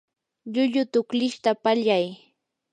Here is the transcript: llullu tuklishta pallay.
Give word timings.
llullu 0.53 0.83
tuklishta 0.91 1.51
pallay. 1.63 2.05